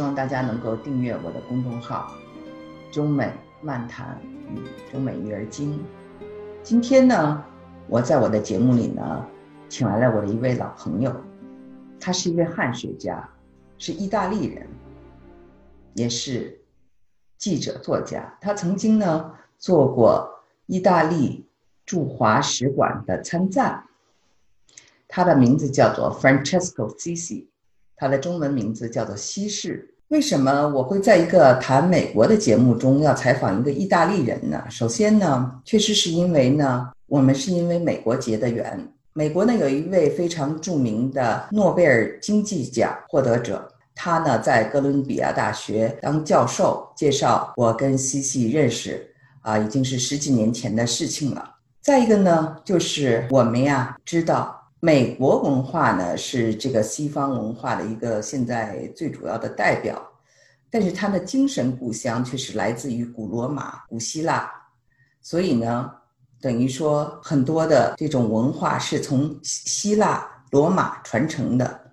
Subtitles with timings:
[0.00, 2.10] 希望大家能够订阅我的公众号
[2.90, 3.30] “中美
[3.60, 4.18] 漫谈
[4.48, 4.58] 与
[4.90, 5.78] 中美育儿经”。
[6.64, 7.44] 今天呢，
[7.86, 9.26] 我在我的节目里呢，
[9.68, 11.14] 请来了我的一位老朋友，
[12.00, 13.28] 他是一位汉学家，
[13.76, 14.66] 是意大利人，
[15.92, 16.58] 也是
[17.36, 18.38] 记者作家。
[18.40, 21.44] 他曾经呢做过意大利
[21.84, 23.84] 驻华使馆的参赞。
[25.06, 27.48] 他的名字叫做 Francesco Sisi，
[28.00, 29.86] 他的中文名字叫做西式。
[30.08, 34.64] 为什么我会在一个谈美国的节目中要采访一个意大利人呢？
[34.70, 38.88] 首先呢，确实是因为呢，我们是因为美国结的缘。
[39.12, 46.90] 美国呢有一位非常著名的诺贝尔经济奖获得者，他呢在哥伦比亚大学当教授。
[46.96, 49.06] 介绍我跟西西认识
[49.42, 51.56] 啊，已经是十几年前的事情了。
[51.82, 54.56] 再一个呢，就是我们呀知道。
[54.82, 60.02] 美国文化呢是这个西方文化的一个现在最主要的代表，
[60.70, 64.50] 但是它的精神故乡却是来自于古罗马、古希腊，
[65.20, 65.90] 所以呢，
[66.40, 71.92] 等于说很多的这种文化是从希腊、罗马传承的。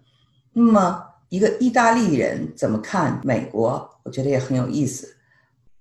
[0.54, 4.00] 那么，一个意大利人怎么看美国？
[4.04, 5.14] 我觉得也很有意思，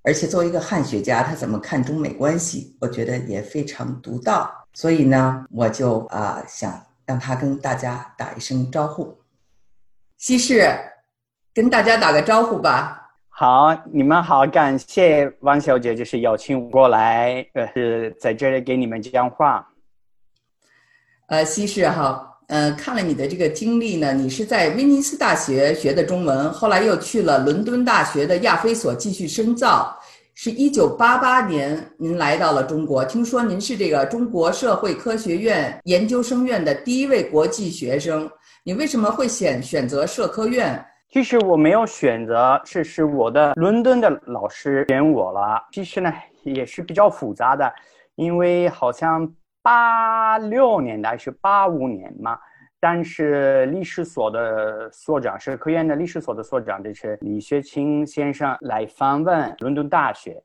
[0.02, 2.76] 而且作为一个汉学家，他怎么看中美关系？
[2.80, 4.52] 我觉得也非常独到。
[4.74, 6.82] 所以呢，我就啊想。
[7.06, 9.16] 让他跟大家打一声招呼，
[10.16, 10.68] 西式，
[11.54, 13.10] 跟大家打个招呼吧。
[13.28, 19.68] 好，你们好，感谢王小姐，就是邀请我过来，呃，是在这里给你们讲话。
[21.26, 29.96] 呃，西式哈，嗯，看了你的这个经历呢，你是在威尼斯大学学的中文，后来又去了伦敦大学的亚非所继续深造。
[30.38, 33.02] 是一九八八年，您来到了中国。
[33.02, 38.30] 听说您是这个中国社会科学院研究生院的第一位国际学生。
[38.62, 40.84] 你为什么会选选择社科院？
[41.08, 45.58] 其实我没有选择，是是我的伦敦的老师选我了。
[45.72, 47.72] 其实呢，也是比较复杂的，
[48.16, 49.26] 因为好像
[49.62, 52.38] 八六年还是八五年嘛。
[52.78, 60.42] 但是历史所的所长，社科院的历史所的所长，就是李学清先生来访问伦敦大学，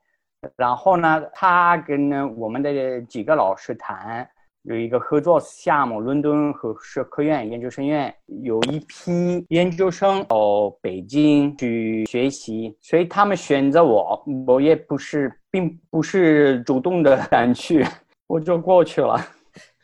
[0.56, 4.26] 然后呢，他跟我们的几个老师谈，
[4.62, 8.12] 有一个合作项目，伦敦和社科院研究生院
[8.42, 17.84] 有一批研究生到北京去学习，所以他们选择我，我也不是，并不是主动的敢去，
[18.26, 19.20] 我就过去了。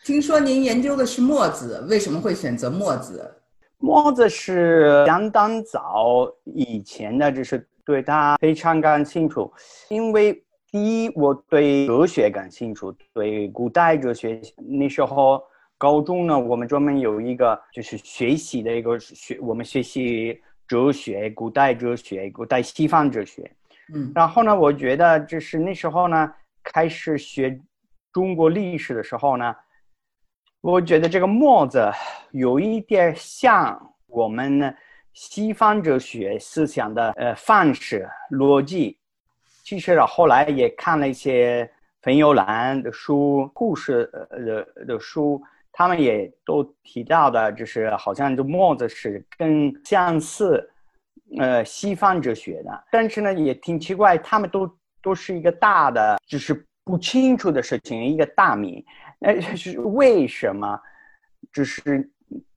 [0.09, 3.31] 听说您研究的是墨子，为什么会选择墨子？
[3.77, 9.35] 墨子是相当早以前的，就是对他非常感兴趣。
[9.91, 10.33] 因为
[10.73, 14.41] 第一，我对哲学感兴趣，对古代哲学。
[14.57, 15.43] 那时候
[15.77, 23.53] 高中呢，我们专门有一个就是学习的一个学，我们学习哲学，古代哲学，古代西方哲学。
[23.95, 26.33] 嗯，然后呢，我觉得就是那时候呢，
[26.65, 27.61] 开始学
[28.11, 29.55] 中国历史的时候呢。
[30.61, 31.89] 我觉得这个墨子
[32.33, 34.75] 有一点像我们
[35.13, 38.99] 西方哲学思想的呃范式逻辑。
[39.63, 41.71] 其实啊，后来也看了一些
[42.03, 50.69] 冯友兰的书、故事的的书，他们也都提到的，就是好像这墨子是更相似
[51.39, 52.85] 呃西方哲学的。
[52.91, 54.69] 但是呢，也挺奇怪，他们都
[55.01, 58.85] 都是一个大的，就是不清楚的事情，一个大谜。
[59.21, 60.81] 哎，是为什么？
[61.53, 62.11] 只是，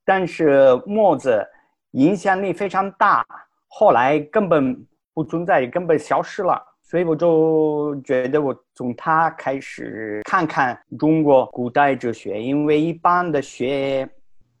[0.04, 1.44] 但是墨子
[1.92, 3.24] 影响力非常大，
[3.68, 6.62] 后来根本不存在，根本消失了。
[6.82, 14.06] 所以我就觉得，我从他开始看看中国古代哲学，因为一般的学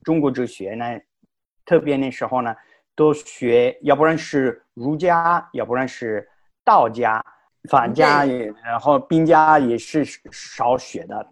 [0.02, 0.84] 中国哲学呢，
[1.66, 2.54] 特别那时候呢，
[2.94, 6.26] 都学，要不然是儒家，要不然是
[6.64, 7.22] 道家，
[7.68, 11.30] 法家也，然后兵家也是少学的。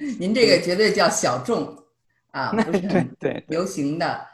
[0.18, 1.76] 您这个绝对叫小众
[2.30, 4.26] 啊，不是 很流行的。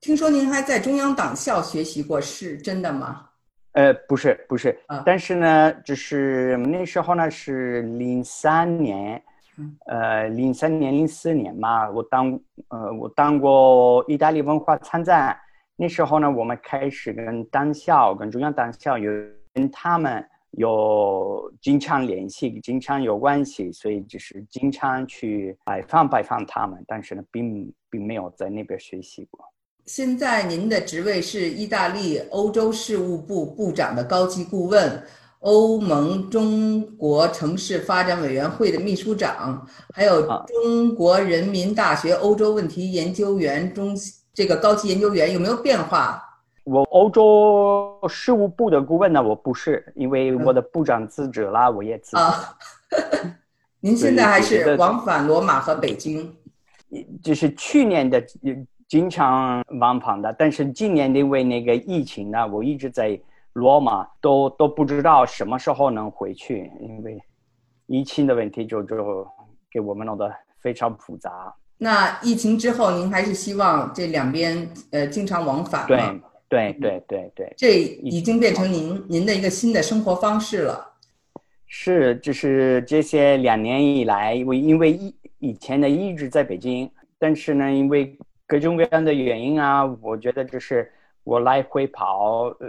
[0.00, 3.24] 听说您还在中央党校学习过，是真的吗？
[3.72, 4.76] 呃，不是，不是。
[5.04, 9.22] 但是呢，就是那时候呢是零三年，
[9.86, 15.38] 呃，零三年、零四年嘛，我当呃我当过意大利文化参赞。
[15.76, 19.12] 那时候呢，我们开始跟党校、跟中央党校有
[19.54, 20.26] 跟他们。
[20.56, 29.44] 有经常联系，经常有关系，所以就是经常去拜访拜访他们，但是呢，并并没有在那边学习过。
[29.84, 35.02] 现在您的职位是意大利欧洲事务部部长的高级顾问，
[35.40, 39.64] 欧盟中国城市发展委员会的秘书长，
[39.94, 43.94] 还有中国人民大学欧洲问题研究员中
[44.32, 46.22] 这个高级研究员有没有变化？
[46.66, 52.22] 我欧洲事务部的顾问呢，我不是，因为我的部长辞职了，我也辞职。
[52.22, 52.58] 啊，
[53.78, 56.28] 您现在还是往返罗马和北京？
[57.22, 58.20] 就是去年的
[58.88, 63.16] 经常往返的，但是今年因为那个疫情呢，我一直在
[63.52, 67.22] 罗马，都都不知道什么时候能回去，因为
[67.86, 69.24] 疫情的问题就就
[69.70, 70.28] 给我们弄得
[70.58, 71.54] 非常复杂。
[71.78, 75.86] 那疫情之后，您还是希望这两边呃经常往返吗？
[75.86, 80.94] 对对对对对，这已经变成您您的一个新的生活方式了。
[81.66, 86.88] 是，就是这些两年以来，我因为以以前呢一直在北京，
[87.18, 88.16] 但是呢，因为
[88.46, 90.90] 各种各样的原因啊，我觉得就是
[91.24, 92.68] 我来回跑，呃，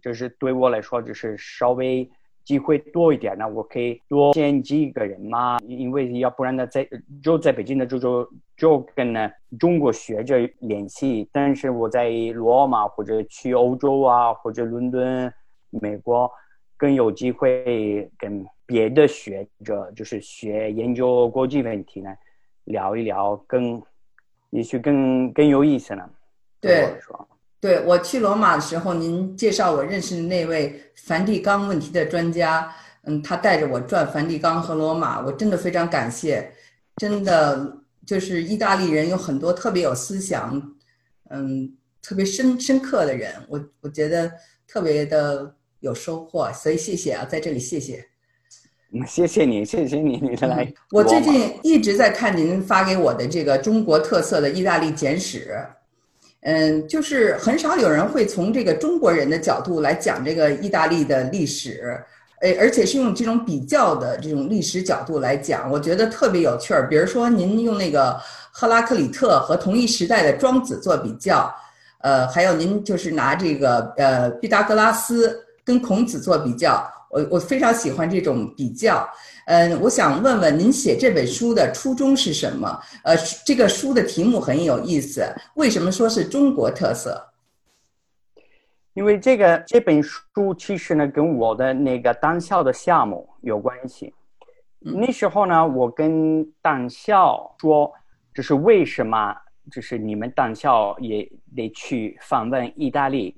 [0.00, 2.08] 就是对我来说就是稍微
[2.44, 6.88] 机会多一点呢，我可以多见几个人嘛，因为要不然呢，在
[7.20, 15.32] 就在北京的就就就跟呢中国学者联系，但是我在罗马或者去欧洲啊，或者伦敦、
[15.70, 16.30] 美国。
[16.78, 22.14] 更有机会跟别的学者，就是学研究国际问题呢，
[22.64, 23.82] 聊一聊，更
[24.50, 26.06] 也许更更有意思呢。
[26.60, 26.86] 对，
[27.58, 32.70] 对我去罗马的时候，您介绍我认识的那位梵蒂冈问题的专家，
[33.04, 36.52] 嗯，他带着我转梵蒂冈和罗马，我真的非常感谢。
[36.98, 37.74] 真的
[38.06, 40.74] 就是意大利人有很多特别有思想，
[41.28, 44.32] 嗯，特别深深刻的人，我我觉得
[44.66, 45.54] 特别的。
[45.80, 48.04] 有收获，所以谢谢啊，在这里谢谢。
[48.92, 50.72] 嗯谢谢你，谢谢你，你的来。
[50.90, 55.54] 我最近一直在看您发给我的这个中国特色的意大利简史，
[56.40, 62.02] 嗯，就是很少有人会从这个中国人的角度来讲这个意大利的历史，
[62.40, 66.88] 诶，而且是用这种比较的这种历史角度来讲，我觉得特别有趣儿。
[66.88, 68.18] 比如说，您用那个
[68.50, 71.54] 赫拉克里特和同一时代的庄子做比较，
[72.02, 75.42] 呃，还有您就是拿这个呃毕达哥拉斯。
[75.66, 79.04] 跟孔子做比较，我我非常喜欢这种比较。
[79.46, 82.80] 嗯，我想问问您写这本书的初衷是什么？
[83.02, 87.20] 呃，这个书的题目很有意思，为什么说是中国特色？
[88.96, 94.14] 因为这个这本书其实呢，跟我的那个党校的项目有关系。
[94.78, 97.92] 那时候呢，我跟党校说，
[98.32, 99.36] 就是为什么，
[99.70, 103.36] 就是你们党校也得去访问意大利。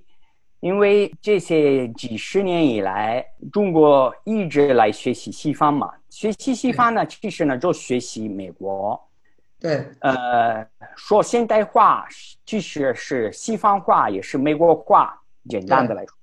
[0.60, 9.00] 因为这些几十年以来，中国一直来学习西方嘛，学习西方呢，其实呢就学习美国。
[9.58, 10.64] 对，呃，
[10.94, 12.06] 说现代化
[12.46, 15.17] 其实是西方化，也是美国化。
[15.48, 16.14] 简单的来说，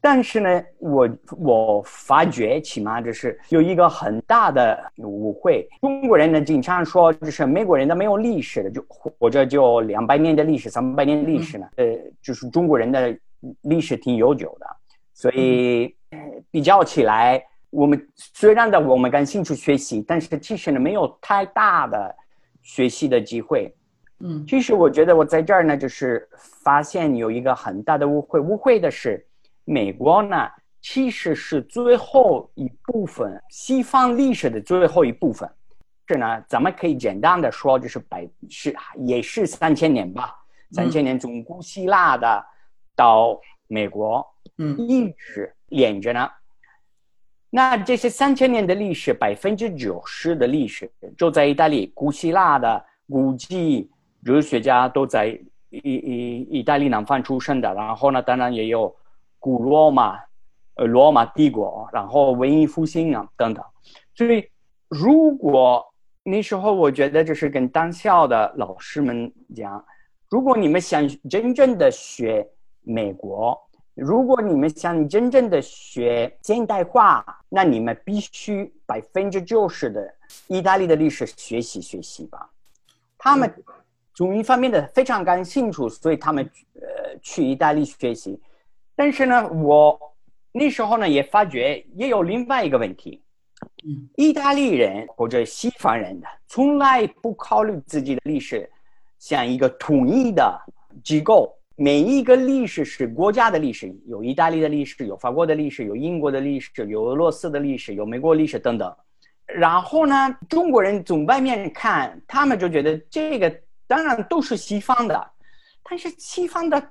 [0.00, 5.68] 但是呢，我我发觉，起码就是有一个很大的误会。
[5.80, 11.86] 中国人呢经常说，就是美国人的没有历史的，就或者就两百年的历史、三百年的历史呢，呃，
[12.22, 13.16] 就是中国人的。
[13.60, 14.66] 历史挺悠久的，
[15.12, 15.94] 所以
[16.50, 17.40] 比较起来，
[17.70, 22.16] 我们虽然的我们感兴趣学习，但是其实呢没有太大的
[22.62, 23.72] 学习的机会。
[24.20, 28.40] 嗯，其实我觉得我在这儿呢，就是发现有一个很大的误会。
[28.40, 29.26] 误会的是，
[29.64, 30.48] 美国呢
[30.80, 35.48] 其实是最后一部分西方历史的最后一部分。
[36.08, 40.34] 是呢，咱们可以简单的说，就是百是也是三千年吧，
[40.70, 42.44] 三千年从古希腊的。
[42.98, 46.26] 到美国，嗯，一直连着呢。
[47.50, 51.92] 那这些三千年的历史，百分之九十的历史就在意大利。
[51.94, 53.90] 古希腊的古迹
[54.24, 55.26] 哲学家都在
[55.70, 57.72] 意意意大利南方出生的。
[57.74, 58.94] 然后呢，当然也有
[59.38, 60.18] 古罗马，
[60.74, 63.64] 呃，罗马帝国，然后文艺复兴啊等等。
[64.14, 64.48] 所以，
[64.88, 65.84] 如果
[66.22, 69.84] 那时候我觉得就是跟当校的老师们讲，
[70.28, 72.46] 如果你们想真正的学。
[72.88, 73.60] 美国，
[73.94, 80.14] 如果你们想真正的学现代化，那你们必须百分之九十的
[80.46, 82.48] 意大利的历史学习学习吧。
[83.18, 83.52] 他们
[84.16, 86.42] 中医方面的非常感兴趣，所以他们
[86.74, 88.40] 呃去意大利学习。
[88.96, 90.00] 但是呢，我
[90.52, 93.22] 那时候呢也发觉也有另外一个问题，
[93.86, 98.68] 嗯，意大利人或者西方人的从来不考虑自己的历史
[99.18, 100.58] 像一个统一的
[101.04, 101.52] 机构。
[101.78, 108.90] 每一个历史是国家的历史，有意大利的历史，有法国的历史，有英国的历史，有俄罗斯的历史，有美国历史等等。
[109.44, 113.54] 然后呢，中国人从外面看，他们就觉得这个
[113.86, 115.30] 当然都是西方的，
[115.82, 116.90] 但是西方的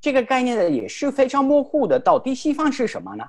[0.00, 1.98] 这个概念呢也是非常模糊的。
[1.98, 3.24] 到底西方是什么呢？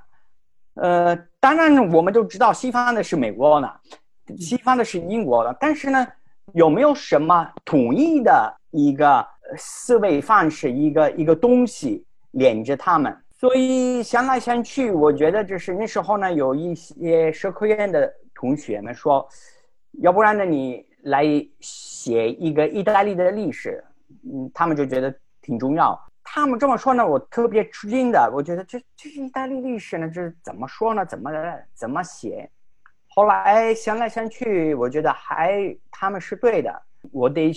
[0.75, 3.69] 呃，当然我们都知道西方的是美国呢，
[4.37, 6.07] 西方的是英国的，但是呢，
[6.53, 8.55] 有没有什么统一的？
[8.77, 9.25] 一个
[9.57, 13.17] 思维方式，一个一个东西连着他们。
[13.31, 19.25] 所以想来想去，我觉得就是那时候呢，有一些社科院的同学们说，
[20.01, 21.25] 要不然呢，你来
[21.59, 23.83] 写一个意大利的历史，
[24.23, 25.99] 嗯，他们就觉得挺重要。
[26.23, 28.31] 他们这么说呢，我特别吃惊的。
[28.33, 31.05] 我觉得这这是意大利历史呢，这怎么说呢？
[31.05, 31.31] 怎么
[31.73, 32.49] 怎么写？
[33.07, 36.81] 后来想来想去，我觉得还他们是对的。
[37.11, 37.51] 我得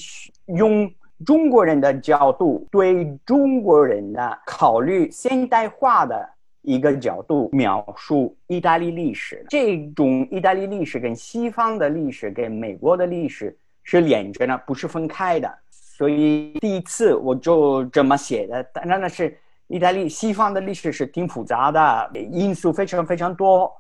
[0.47, 0.91] 用。
[1.27, 6.31] 中国人的角度，对中国人的考虑，现代化的
[6.63, 9.45] 一个角度描述意大利历史。
[9.49, 15.59] 这种意大利历史跟西方的历史、跟美国的历史是连着呢，不是分开的。
[15.71, 18.63] 所以第一次我就这么写的。
[18.65, 19.37] 当然呢，是
[19.67, 23.73] 意大利西方的历史是挺复杂的，因素非常非常多。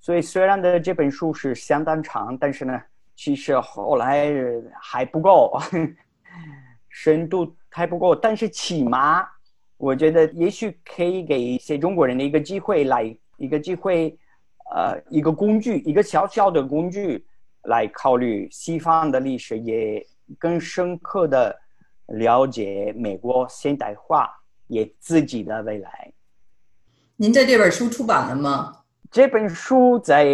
[0.00, 2.80] 所以虽然的这本书是相当长，但是呢，
[3.16, 4.32] 其实后来
[4.80, 5.58] 还不够。
[6.96, 9.26] 深度还不够，但是起码
[9.84, 14.16] 我觉得也许可以给一些中国人的一个机会，来一个机会，
[14.74, 17.22] 呃，一个工具，一个小小的工具，
[17.64, 20.02] 来考虑西方的历史，也
[20.38, 21.54] 更深刻的
[22.06, 24.26] 了解美国现代化，
[24.68, 26.10] 也自己的未来。
[27.16, 28.83] 您在这本书出版了吗？
[29.14, 30.26] 这本书在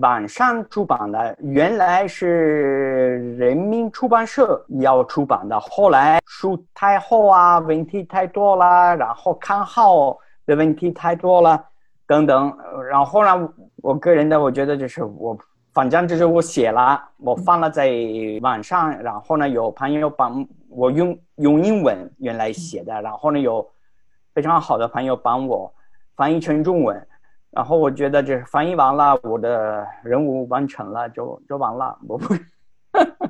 [0.00, 11.60] 网上出版的，原来是人民出版社要出版的，后来书太厚啊，问题太多了，然后刊号的问题太多了，
[12.06, 12.56] 等等，
[12.88, 15.36] 然后呢，我个人的我觉得就是我，
[15.74, 17.90] 反正就是我写了，我放了在
[18.42, 23.68] 网上，然后呢，有朋友帮我用用英文原来写的，然后呢，有
[24.32, 25.74] 非常好的朋友帮我
[26.14, 27.04] 翻译成中文。
[27.52, 31.98] 然后我觉得这翻译完了，我的任务完成了，就就完了。
[32.06, 32.32] 我不，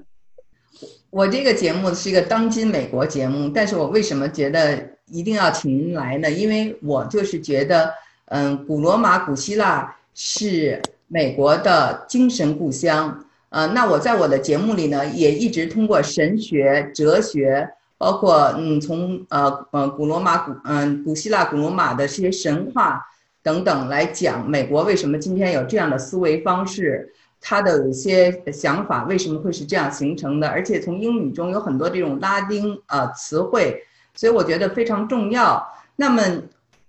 [1.08, 6.30] 我这个节目是一个当今美国节目，但是我为什么觉得一定要请您来呢？
[6.30, 7.94] 因为我就是觉得，
[8.26, 13.24] 嗯，古罗马、古希腊是美国的精神故乡。
[13.48, 23.02] 呃，那我在我的节目里呢，也一直通过神学、哲学，包括嗯，从呃呃古罗马、古嗯古希腊、古罗马的这些神话。
[23.42, 27.12] 等等来讲，美国为什么今天有这样的思维方式？
[27.42, 30.46] 他的有些想法为什么会是这样形成的？
[30.46, 33.82] 而且从英语中有很多这种拉丁呃词汇，
[34.14, 35.66] 所以我觉得非常重要。
[35.96, 36.22] 那么，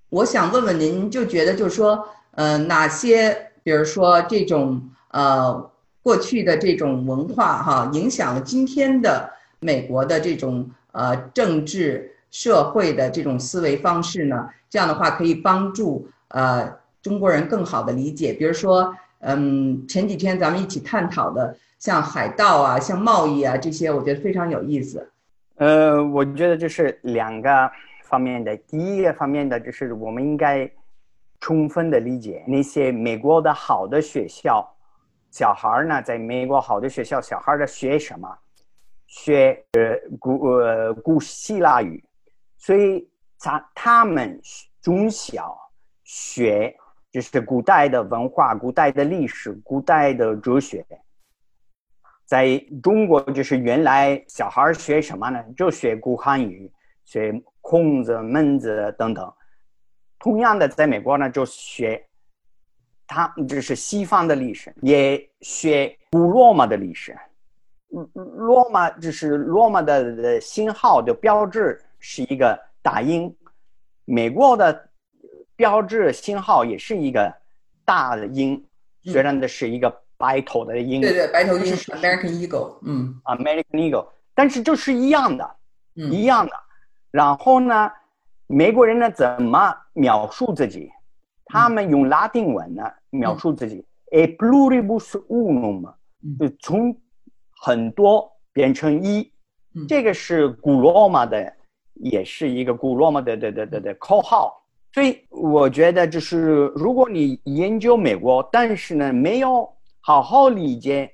[0.09, 5.71] 我想问问您，就觉得就是说，呃，哪些比如说这种呃
[6.03, 9.31] 过去的这种文化哈，影响了今天的
[9.61, 14.49] 美国的这种呃政治社会的这种思维方式呢？
[14.69, 16.09] 这样的话可以帮助。
[16.31, 25.11] 呃，中国人更好的理解，比如说，嗯，前几天咱们一起探讨的，像海盗啊，像贸易啊这些，我觉得非常有意思。
[25.55, 27.71] 呃，我觉得这是两个
[28.05, 28.55] 方面的。
[28.57, 30.69] 第一个方面的就是我们应该
[31.39, 34.65] 充分的理解那些美国的好的学校，
[35.31, 38.27] 小孩呢，在美国好的学校，小孩的学什么？
[39.07, 42.01] 学呃古呃古希腊语，
[42.57, 43.05] 所以
[43.37, 44.39] 他他们
[44.81, 45.57] 从小。
[46.11, 46.75] 学
[47.09, 50.85] 就是古代的文化、古代的历史、古代的哲学。
[52.25, 55.41] 在中国，就是原来小孩学什么呢？
[55.55, 56.69] 就学古汉语，
[57.05, 59.33] 学孔子、孟子等等。
[60.19, 62.05] 同样的，在美国呢，就学
[63.07, 67.17] 他就是西方的历史，也学古罗马的历史。
[68.13, 73.33] 罗马就是罗马的的星号的标志是一个大鹰，
[74.03, 74.90] 美国的。
[75.61, 77.31] 标志星号也是一个
[77.85, 78.59] 大的鹰，
[79.03, 85.55] 虽然的是一个白头的鹰，对对，白头鹰是 American Eagle，嗯，American Eagle，但是就是一样的，
[85.93, 86.53] 一样的。
[87.11, 87.91] 然后呢，
[88.47, 90.89] 美国人呢怎么描述自己？
[91.45, 95.93] 他们用拉丁文呢描述自己，a pluribus unum，
[96.39, 96.97] 就从
[97.61, 99.31] 很多变成一，
[99.87, 101.53] 这个是古罗马的，
[101.93, 104.57] 也是一个古罗马的的的的的口号。
[104.93, 109.67] 所以我觉得，就是如果你研究美国，但是呢，没有
[110.01, 111.09] 好好理解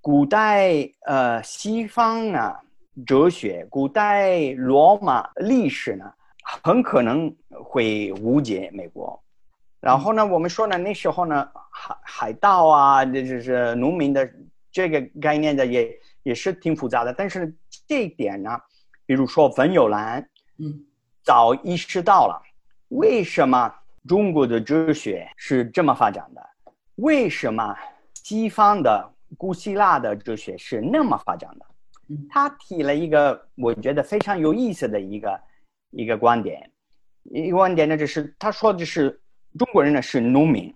[0.00, 2.56] 古代呃西方啊
[3.04, 6.04] 哲学、古代罗马历史呢，
[6.62, 9.20] 很可能会误解美国。
[9.80, 14.28] 然后呢，我们说呢，那时候呢，海海盗啊，这就是农民的
[14.70, 15.92] 这个概念的，也
[16.22, 17.12] 也是挺复杂的。
[17.12, 17.52] 但是
[17.88, 18.50] 这一点呢，
[19.04, 20.20] 比如说冯友兰，
[20.58, 20.72] 嗯，
[21.24, 22.40] 早意识到了。
[22.88, 23.74] 为什么
[24.06, 26.42] 中国的哲学是这么发展的？
[26.96, 27.76] 为什么
[28.14, 31.66] 西方的古希腊的哲学是那么发展的？
[32.30, 35.40] 他提了一个我觉得非常有意思的一个
[35.90, 36.70] 一个观点，
[37.24, 39.20] 一个观点呢就是他说的是
[39.58, 40.72] 中国人呢是农民，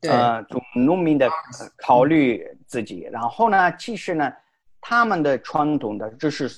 [0.00, 1.30] 呃，从农民的
[1.76, 4.32] 考虑自己，然后呢，其实呢，
[4.80, 6.50] 他们的传统的就是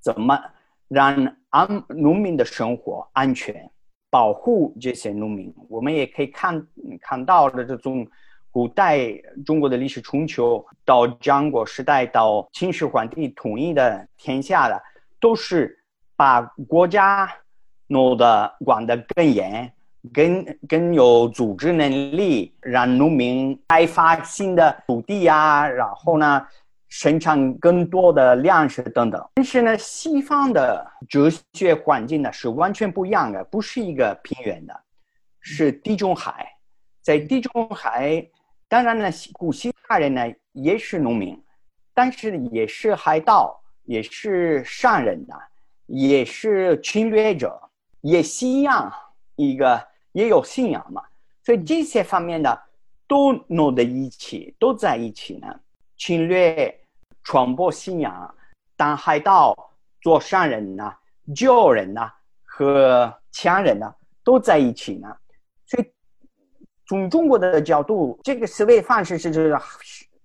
[0.00, 0.40] 怎么
[0.88, 3.70] 让安农民的生活安全，
[4.10, 5.54] 保护这些农民。
[5.68, 6.66] 我们也可以看
[7.00, 8.06] 看到的这种。
[8.52, 9.12] 古代
[9.44, 14.82] 中国的历史，春秋到战国时代到秦始皇帝统一的天下的，
[15.20, 15.78] 都是
[16.16, 17.30] 把国家
[17.86, 19.70] 弄得管得更严，
[20.10, 26.46] 更更有组织能力，让农民开发新的土地啊，然后呢，
[26.98, 29.22] 生产更多的粮食等等。
[29.34, 34.74] 但是呢，西方的哲学环境呢是完全不一样的，不是一个平原的，
[35.40, 36.50] 是地中海，
[37.02, 38.26] 在地中海。
[38.66, 40.22] 当然呢，古希腊人呢
[40.52, 41.38] 也是农民，
[41.92, 45.34] 但是也是海盗，也是商人的，
[45.84, 47.60] 也是侵略者，
[48.00, 48.90] 也信仰
[49.34, 51.02] 一个，也有信仰嘛。
[51.44, 52.58] 所以这些方面呢，
[53.06, 55.46] 都弄在一起，都在一起呢。
[55.98, 56.78] 侵略、
[57.26, 58.34] 传播信仰、
[58.74, 59.54] 当海盗、
[60.00, 60.90] 做商人呢、
[61.34, 62.00] 救人呢
[62.42, 65.14] 和强人呢，都在一起呢。
[65.66, 65.86] 所以。
[66.88, 69.58] 从中国的角度，这个思维方式是是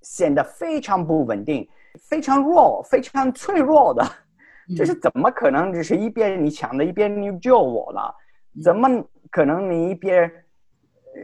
[0.04, 1.68] 显得非常不稳定，
[2.08, 4.06] 非常弱，非常脆弱的。
[4.78, 5.74] 这是怎么可能？
[5.74, 8.16] 只是一边你抢了，一边你救我了，
[8.64, 8.88] 怎么
[9.32, 10.32] 可能你一边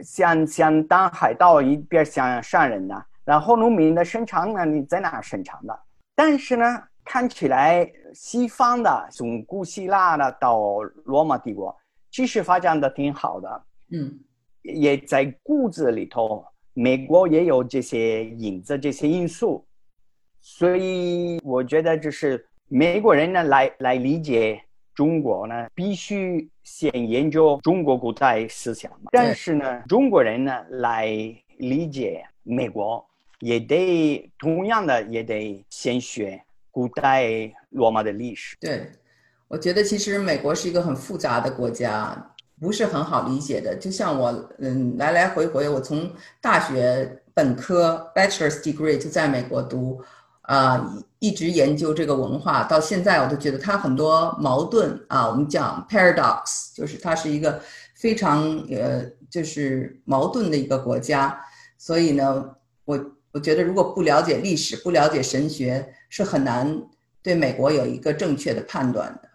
[0.02, 3.00] 想想当海盗，一边想杀人呢？
[3.28, 4.64] 然后农民的生产呢？
[4.64, 5.78] 你在哪生产的？
[6.14, 6.64] 但是呢，
[7.04, 11.76] 看起来西方的从古希腊的到罗马帝国，
[12.10, 13.62] 其实发展的挺好的。
[13.92, 14.18] 嗯。
[14.62, 19.64] 也在骨子里头，美国也有这些影子、这些因素，
[20.40, 24.60] 所以我觉得就是美国人呢来来理解
[24.94, 29.10] 中国呢，必须先研究中国古代思想嘛。
[29.12, 31.06] 但是呢，中国人呢来
[31.58, 33.07] 理解美国，
[33.40, 38.56] 也得同样的也得先学古代罗马的历史。
[38.60, 38.90] 对，
[39.48, 42.34] 我觉得其实美国是一个很复杂的国家。
[42.60, 50.02] 不是很好理解的，就像我，嗯，来来回回，我从大学本科 bachelor's degree 就在美国读，
[50.40, 57.62] 啊，一直研究这个文化，到现在我都觉得它很多矛盾啊，我们讲 paradox，就是它是一个
[57.94, 61.40] 非常呃，就是矛盾的一个国家，
[61.76, 62.98] 所以呢，我
[63.32, 66.82] 我觉得如果不了解历史，不了解神学，是很难
[67.22, 69.28] 对美国有一个正确的判断的。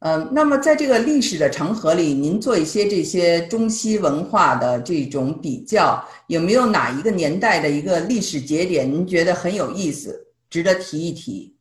[0.00, 11.56] 嗯，那么在这个历史的长河里，您做一些这些中西文化的这种比较，有没有哪一个年代的一个历史节点，您觉得很有意思，值得提一提？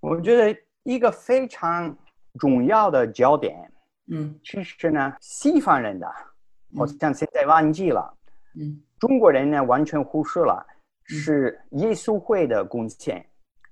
[0.00, 1.96] 我觉得一个非常
[2.40, 3.54] 重要的焦点，
[4.10, 6.06] 嗯，其实呢，西方人的
[6.76, 8.12] 好像现在忘记了，
[8.58, 10.64] 嗯，中国人呢完全忽视了，
[11.04, 13.24] 是耶稣会的贡献。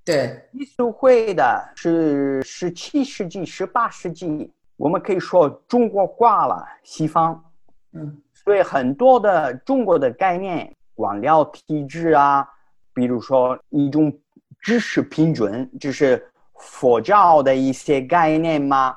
[0.05, 7.45] 对，耶稣会的是十七世纪、十八世纪，我们可以说中国化了西方，
[7.93, 12.49] 嗯，所以很多的中国的概念、官僚体制啊，
[12.95, 14.13] 比如说一种
[14.61, 18.97] 知识平准，就是佛教的一些概念嘛，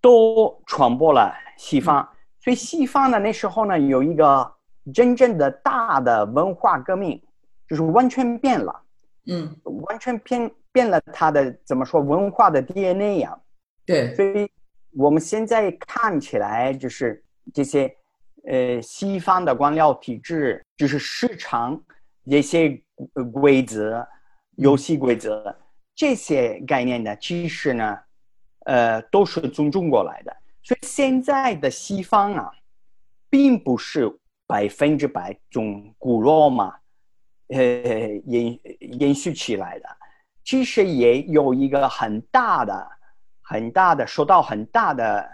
[0.00, 2.06] 都传播了西方。
[2.40, 4.52] 所以西方呢，那时候呢，有一个
[4.92, 7.22] 真正的大的文化革命，
[7.68, 8.82] 就是完全变了。
[9.26, 13.38] 嗯，完全变变了它的怎么说文化的 DNA 呀？
[13.86, 14.50] 对，所以
[14.96, 17.22] 我们现在看起来就是
[17.54, 17.94] 这些
[18.48, 21.80] 呃西方的官僚体制，就是市场
[22.28, 22.82] 这些
[23.32, 24.04] 规则、
[24.56, 25.56] 游戏规则
[25.94, 27.98] 这些概念呢，其实呢，
[28.64, 30.36] 呃，都是从中国来的。
[30.64, 32.50] 所以现在的西方啊，
[33.30, 34.08] 并不是
[34.52, 36.74] 百分之百从古罗马。
[37.48, 37.58] 呃，
[38.34, 38.58] 延
[39.00, 39.86] 延续起来的，
[40.42, 42.88] 其实也有一个很大的、
[43.42, 45.28] 很大的受到很大的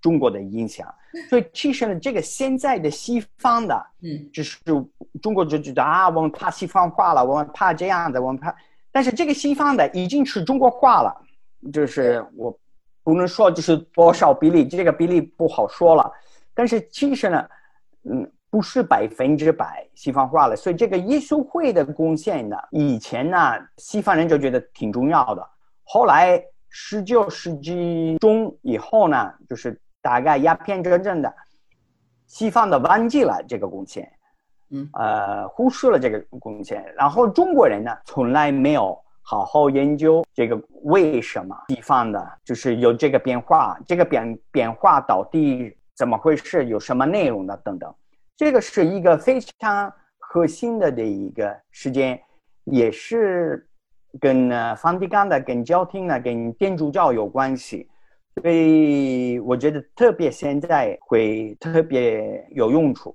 [0.00, 0.92] 中国的影响。
[1.30, 4.58] 所以，其实呢，这个现在的西方的，嗯，就是
[5.22, 8.52] 中国就觉得啊，我们怕西方化了，我们怕这样的，我们怕。
[8.90, 11.14] 但是，这个西方的已经是中国化了，
[11.72, 12.58] 就是我
[13.04, 16.10] 不能说就是多少比例，这个比例不好说了。
[16.54, 17.48] 但是，其实呢，
[18.10, 18.32] 嗯。
[18.52, 23.38] 不是百分之百西方化了，所以这个耶稣会的贡献呢，以前呢，
[23.78, 25.42] 西方人就觉得挺重要的。
[25.84, 26.38] 后来
[26.68, 31.34] 十九世纪中以后呢，就是大概鸦片战争的，
[32.26, 34.12] 西方的忘记了这个贡献，
[34.68, 36.84] 嗯，呃，忽视了这个贡献。
[36.94, 47.90] 然后中国人呢，从来没有好好研究这个为什么西方的，就是有这个变化，这个变变化到底怎么回事，有什么内容的等等。
[48.36, 52.20] 这个是一个非常核心的的一个时间，
[52.64, 53.66] 也是
[54.20, 57.88] 跟呢梵蒂冈的、跟教廷呢、跟天主教有关系。
[58.40, 63.14] 所以我觉得特别现在会特别有用处。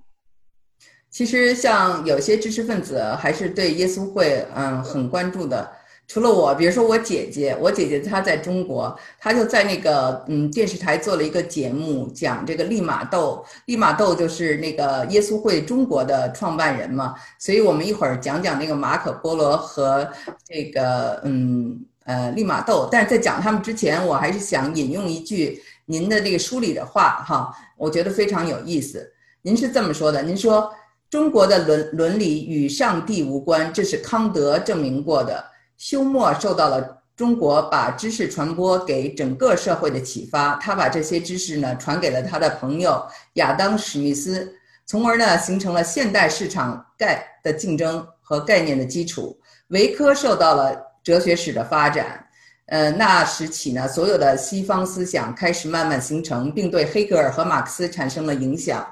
[1.09, 5.71] 其实像有些知识分子还是对耶稣会嗯很关注的。
[6.07, 13.45] 除了我，比如说我姐姐，我姐姐她在中国，她就在那个嗯电视台做了一个节目，讲这个利玛窦。
[13.65, 17.13] 利玛窦就是那个耶稣会中国的创办人嘛。
[17.37, 20.09] 所以我们一会儿讲讲那个马可波罗和
[20.47, 21.85] 这个嗯。
[22.07, 29.11] 呃，利玛窦，但是在讲他们之前，我还是想引用一句您的这个书里的话哈，我觉得非常有意思。
[29.41, 30.71] 您是这么说的：您说
[31.09, 35.43] 中国的伦伦理与上帝无关，这是康德证明过的。
[35.77, 43.01] 休谟受到了中国把知识传播给整个社会的启发，他把这些知识呢传给了他的朋友
[43.33, 44.53] 亚当史密斯，
[44.85, 49.39] 从而呢形成了现代市场概的竞争和概念的基础。
[49.69, 50.85] 维科受到了。
[51.03, 52.21] 哲学史的发展，
[52.65, 58.85] 呃，那时起呢，所有的西方思想开始慢慢形成，并对黑格尔和马克思产生了影响。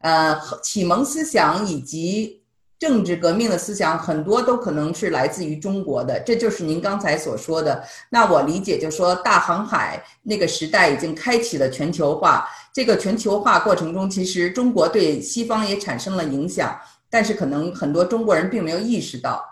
[0.00, 2.40] 呃，启蒙思想以及
[2.78, 7.84] 政治革命的思想很多都可能是来自于中国的，这就是您刚才所说的。
[8.10, 12.48] 那我理解就说，大航海那个时代已经开启了全球化。
[12.72, 19.44] 这个全球化过程中，其实中国对西方也产生了影响，但是可能很多中国人并没有意识到。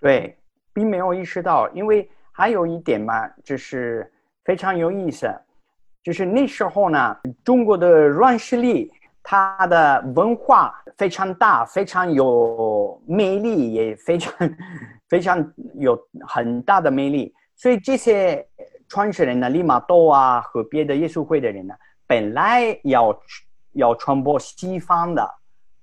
[0.00, 0.34] 对。
[0.74, 4.08] 并没有意识到，因为还有一点嘛，就是
[4.44, 5.28] 非常有意思，
[6.04, 8.92] 就是那时候呢，中国的软实力，
[9.30, 14.32] 它的文化非常大，非常有魅力，也非常
[15.06, 15.94] 非常有
[16.26, 17.34] 很大的魅力。
[17.54, 18.42] 所以这些
[18.88, 21.74] 创始人呢，利玛窦啊和别的耶稣会的人呢，
[22.06, 23.20] 本来要
[23.72, 25.30] 要传播西方的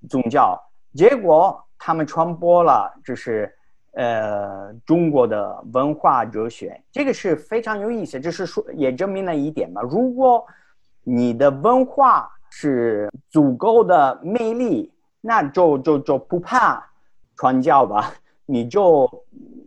[0.10, 0.60] 宗教，
[0.96, 3.56] 结果他们传播了，就是。
[3.98, 8.20] 呃，中国的文化哲学，这个是非常有意思。
[8.20, 9.82] 就是说，也证明了一点嘛。
[9.82, 10.46] 如果
[11.02, 14.90] 你的文化是足够的魅力，
[15.20, 16.82] 那就就就不怕
[17.36, 18.14] 传教吧。
[18.48, 19.10] 你就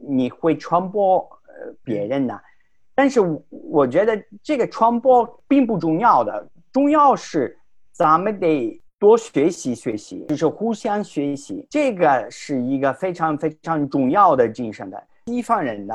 [0.09, 2.40] 你会传播呃别人的。
[2.94, 3.20] 但是
[3.51, 7.59] 我觉得这个传播并不重要的，重要是
[7.92, 8.81] 咱们得。
[9.01, 15.01] 多学习学习，就是互相学习，这个是一个非常非常重要的精神的。
[15.27, 15.94] 西方人呢，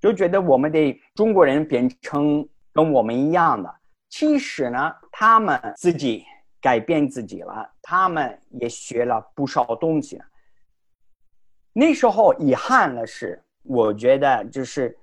[0.00, 3.72] 就觉得我们得中国人变成跟我们一样的，
[4.10, 6.24] 其实呢，他们自己
[6.60, 10.20] 改变自己了，他们也学了不少东西。
[11.72, 14.98] 那时候遗憾的是，我觉得就是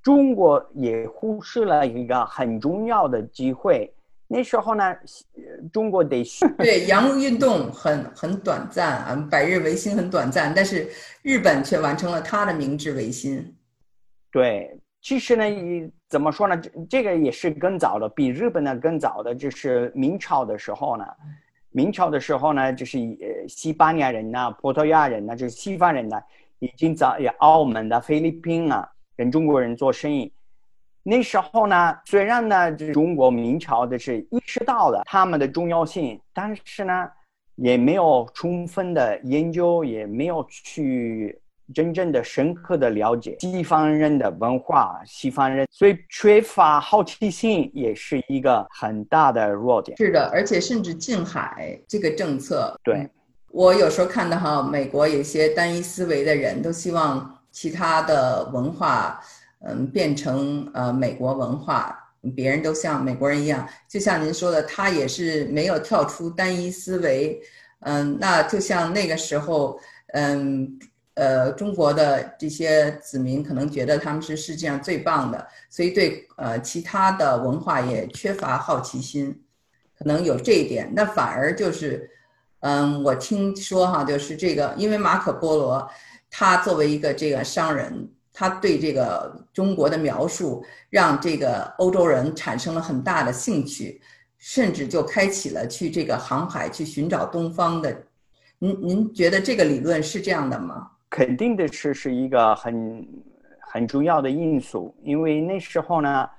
[0.00, 3.92] 中国也忽视了一个很重要的机会。
[4.28, 4.96] 那时候呢，
[5.72, 6.24] 中国得
[6.56, 10.88] 对洋务运动很很短暂啊，百日维新很短暂，但是
[11.22, 13.56] 日本却完成了他的明治维新。
[14.30, 15.44] 对，其实呢，
[16.12, 16.54] 怎么说呢？
[16.58, 21.06] 这这个也是更早的，比日本呢更早的，就是明朝的时候呢。
[21.70, 26.20] 明朝的时候呢，就是呃西班牙人呐、葡萄牙人呐，就是西方人呢，
[26.58, 27.06] 已经在
[27.38, 30.30] 澳门的、菲律宾啊，跟中国人做生意。
[31.02, 37.08] 那时候呢，虽然呢，就是中国明朝的是意识到了他们的重要性，但是呢，
[37.56, 41.40] 也没有充分的研究，也没有去
[41.72, 49.96] 真正的深刻的了解西方人的文化，西方人，所以缺乏好奇心也是一个很大的弱点。
[49.96, 53.08] 是的，而且甚至近海这个政策，对
[53.48, 59.20] 我有时候看到哈，美国有些单一思维的人都希望其他的文化。
[59.64, 61.96] 嗯，变成呃美国文化，
[62.34, 67.40] 别人都像美国人一样，就像您说的，他也是没有跳出单一思维。
[67.82, 69.78] 嗯，那就像那个时候，
[70.14, 70.68] 嗯
[71.14, 79.42] 呃，中国的这些子民可能觉得他们是世界上最棒的，所以对呃其他的文化也缺乏好奇心，
[79.98, 80.92] 可能有这一点。
[80.94, 82.10] 那反而就是，
[82.60, 85.90] 嗯，我听说哈，就是这个，因为马可波罗
[86.30, 88.08] 他作为一个这个商人。
[88.34, 94.00] 他对这个中国的描述，让这个欧洲人产生了很大的兴趣，
[94.38, 97.94] 甚至就开启了去这个航海去寻找东方的。
[98.58, 100.91] 您您觉得这个理论是这样的吗？
[101.12, 103.06] 肯定的是是一个很
[103.60, 106.30] 很重要的因素，因为那时候呢，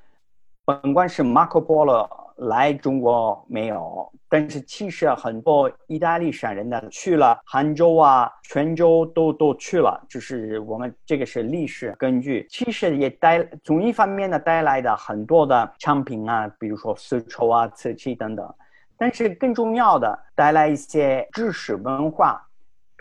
[0.66, 12.48] 甭管是马可波罗来中国没有，但是其实很多意大利商人呢去了杭州啊、泉州都都去了，就是我们这个是历史根据。
[12.50, 18.52] 其实也带从一方面呢带来的很多的产品啊，比如说丝绸啊、瓷器等等。
[18.98, 22.44] 但是更重要的，带来一些知识文化。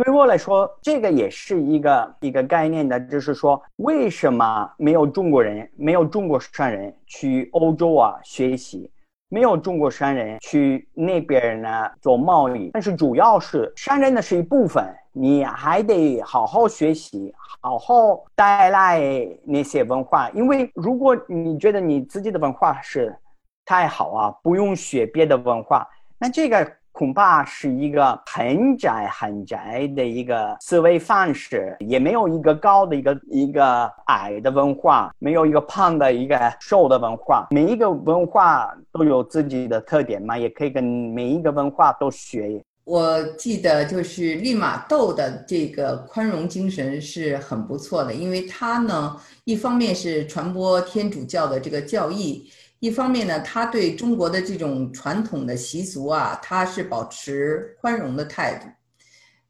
[0.05, 8.91] 对我来说，这个也是一个一个概念的，就是说，为什么没有中国人、没有中国商人去欧洲啊学习？
[9.29, 19.01] 没有中国商人去那边呢做贸易，但是主要是商人呢是一部分，你还得好好学习，好好带来
[19.45, 20.29] 那些文化。
[20.31, 23.17] 因为如果你觉得你自己的文化是
[23.65, 25.87] 太好啊，不用学别的文化，
[26.19, 26.73] 那这个。
[26.93, 37.49] 恐怕是一个很窄很窄的一个思维方式，也没有一个高的一个一个矮的文化，没有一个胖的一个瘦的文化。
[37.51, 42.63] 每一个文化都有自己的特点嘛，也可以跟每一个文化都学。
[42.85, 52.51] 我记得就是利玛窦的这个宽容精神是很不错的，因为他呢，一方面是传播天主教的这个教义。
[52.83, 58.67] 一方面呢，他对中国的这种传统的习俗啊，他是保持宽容的态度，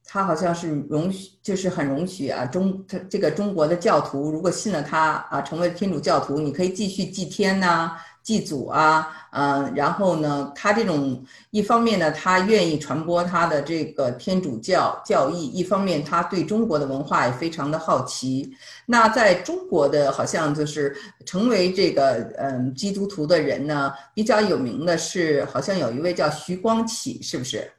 [0.05, 7.97] 他好像是容许，就是很容许啊，中他这个中国的教徒如果信了他啊，成为天主教徒，你可以继续祭天呐。
[8.23, 18.53] 祭祖啊，嗯，然后呢，他这种一方面呢，他愿意传播他的这个天主教教义；一方面，他对中国的文化也非常的好奇。
[18.87, 27.71] 那在中国的，好像就是成为这个嗯基督徒的人呢，比较有名的是，好像有一位叫徐光启，是不是？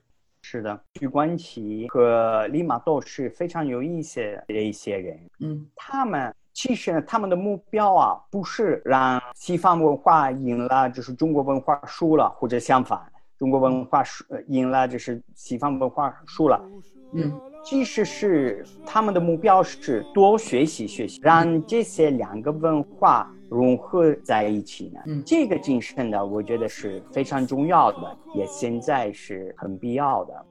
[0.42, 5.18] 是的，徐光启和利玛窦是非常有意思的一些人。
[5.40, 6.34] 嗯，他们。
[6.56, 13.00] 其实他们的目标啊，不是让西方文化赢了，就是中国文化输了，或者相反，
[13.38, 16.62] 中国文化输赢了，就是西方文化输了。
[17.14, 17.32] 嗯，
[17.64, 25.00] 即使是他们的目标是多学习学习，让这些两个文化融合在一起呢。
[25.06, 30.46] 嗯，这个精神呢，我觉得是非常重要的，也现在是很必要的。